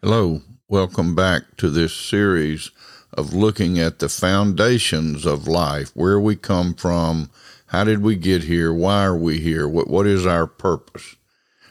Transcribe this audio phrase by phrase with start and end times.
[0.00, 2.70] Hello, welcome back to this series
[3.12, 7.30] of looking at the foundations of life, where we come from,
[7.66, 11.16] how did we get here, why are we here, what, what is our purpose.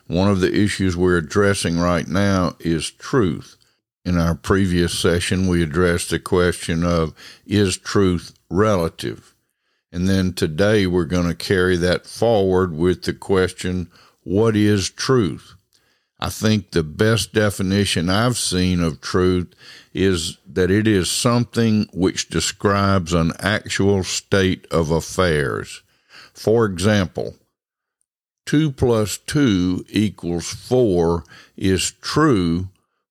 [0.07, 3.55] One of the issues we're addressing right now is truth.
[4.03, 7.13] In our previous session, we addressed the question of
[7.45, 9.35] is truth relative?
[9.89, 13.89] And then today we're going to carry that forward with the question,
[14.23, 15.53] what is truth?
[16.19, 19.53] I think the best definition I've seen of truth
[19.93, 25.83] is that it is something which describes an actual state of affairs.
[26.33, 27.35] For example,
[28.47, 31.23] 2 plus 2 equals 4
[31.55, 32.69] is true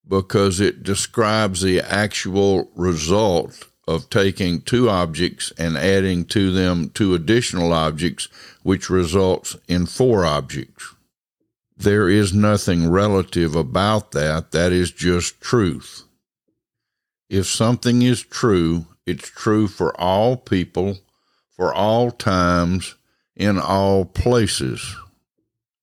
[0.08, 7.14] because it describes the actual result of taking two objects and adding to them two
[7.14, 8.28] additional objects,
[8.62, 10.95] which results in four objects.
[11.76, 14.52] There is nothing relative about that.
[14.52, 16.04] That is just truth.
[17.28, 20.98] If something is true, it's true for all people,
[21.50, 22.94] for all times,
[23.34, 24.96] in all places.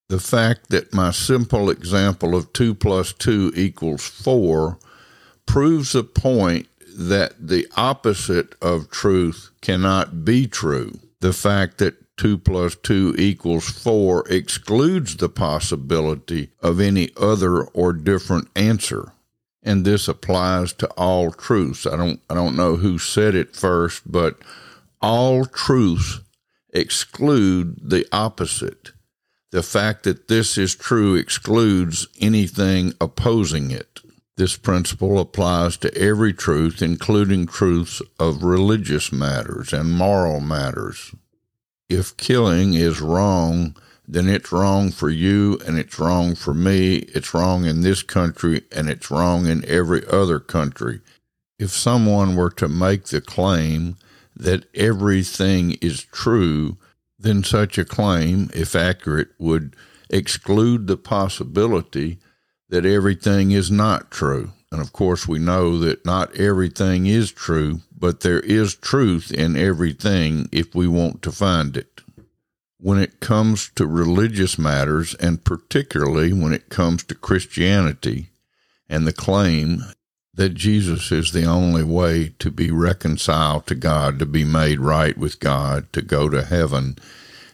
[0.09, 4.77] The fact that my simple example of 2 plus 2 equals 4
[5.45, 10.99] proves a point that the opposite of truth cannot be true.
[11.19, 17.93] The fact that 2 plus 2 equals 4 excludes the possibility of any other or
[17.93, 19.11] different answer.
[19.63, 21.87] And this applies to all truths.
[21.87, 24.37] I don't, I don't know who said it first, but
[25.01, 26.19] all truths
[26.71, 28.91] exclude the opposite.
[29.51, 34.01] The fact that this is true excludes anything opposing it.
[34.35, 41.13] This principle applies to every truth, including truths of religious matters and moral matters
[41.89, 43.75] if killing is wrong,
[44.07, 46.95] then it's wrong for you and it's wrong for me.
[46.95, 50.99] It's wrong in this country and it's wrong in every other country.
[51.57, 53.95] If someone were to make the claim
[54.35, 56.77] that everything is true,
[57.17, 59.75] then such a claim, if accurate, would
[60.09, 62.19] exclude the possibility
[62.69, 64.51] that everything is not true.
[64.73, 69.55] And of course, we know that not everything is true, but there is truth in
[69.55, 72.01] everything if we want to find it.
[72.79, 78.29] When it comes to religious matters, and particularly when it comes to Christianity
[78.89, 79.83] and the claim
[80.33, 85.15] that Jesus is the only way to be reconciled to God, to be made right
[85.15, 86.97] with God, to go to heaven,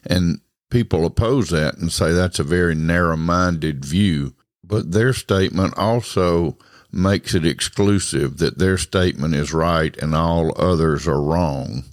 [0.05, 0.39] and
[0.71, 4.35] people oppose that and say that's a very narrow minded view.
[4.63, 6.57] But their statement also
[6.91, 11.83] makes it exclusive that their statement is right and all others are wrong.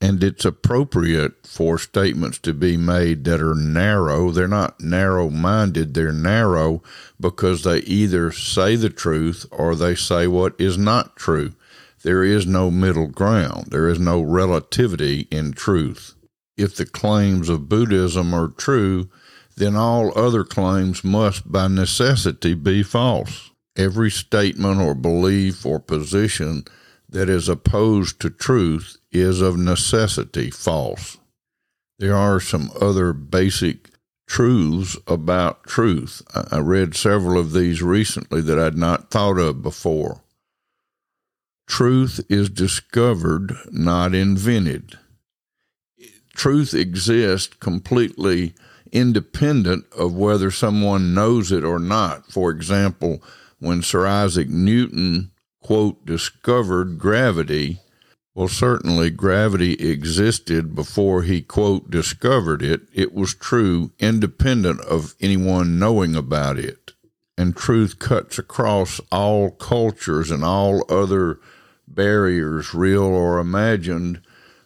[0.00, 4.30] And it's appropriate for statements to be made that are narrow.
[4.30, 6.82] They're not narrow minded, they're narrow
[7.18, 11.54] because they either say the truth or they say what is not true.
[12.02, 16.14] There is no middle ground, there is no relativity in truth.
[16.56, 19.08] If the claims of Buddhism are true,
[19.56, 26.64] then all other claims must by necessity be false every statement or belief or position
[27.08, 31.18] that is opposed to truth is of necessity false.
[31.98, 33.90] There are some other basic
[34.26, 36.22] truths about truth.
[36.50, 40.22] I read several of these recently that I'd not thought of before.
[41.66, 44.98] Truth is discovered, not invented.
[46.34, 48.54] Truth exists completely
[48.92, 52.30] independent of whether someone knows it or not.
[52.30, 53.22] For example,
[53.64, 55.30] when Sir Isaac Newton,
[55.62, 57.80] quote, discovered gravity,
[58.34, 62.82] well, certainly gravity existed before he, quote, discovered it.
[62.92, 66.92] It was true independent of anyone knowing about it.
[67.38, 71.38] And truth cuts across all cultures and all other
[71.86, 74.20] barriers, real or imagined,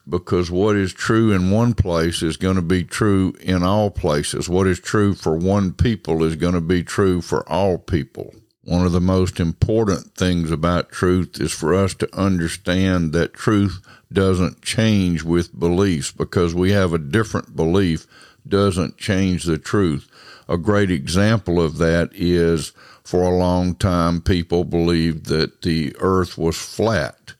[0.09, 4.49] because what is true in one place is going to be true in all places.
[4.49, 8.35] What is true for one people is going to be true for all people.
[8.69, 13.81] One of the most important things about truth is for us to understand that truth
[14.13, 18.07] doesn't change with beliefs because we have a different belief
[18.47, 20.07] doesn't change the truth.
[20.51, 22.73] A great example of that is
[23.03, 27.33] for a long time people believed that the earth was flat,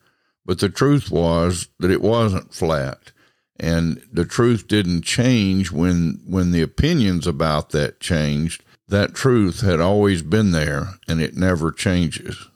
[0.47, 3.13] but the truth was that it wasn't flat.
[3.61, 9.81] And the truth didn't change when when the opinions about that changed that truth had
[9.81, 12.49] always been there and it never changes.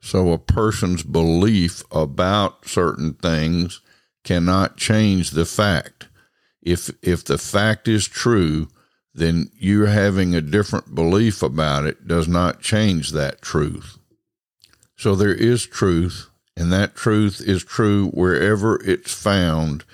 [0.00, 3.80] So a person's belief about certain things
[4.24, 6.08] cannot change the fact.
[6.62, 8.68] If if the fact is true,
[9.14, 13.98] then you having a different belief about it does not change that truth.
[14.96, 19.84] So there is truth, and that truth is true wherever it's found,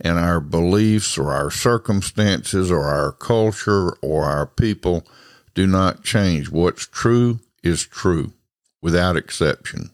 [0.00, 5.06] and our beliefs or our circumstances or our culture or our people
[5.54, 6.50] do not change.
[6.50, 8.32] What's true is true
[8.82, 9.90] without exception.